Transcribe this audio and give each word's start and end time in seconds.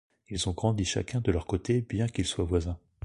Ils 0.29 0.49
ont 0.49 0.53
grandi 0.53 0.83
chacun 0.83 1.21
de 1.21 1.31
leur 1.31 1.45
côté 1.45 1.81
bien 1.81 2.07
qu'ils 2.07 2.25
soient 2.25 2.43
voisins. 2.43 2.79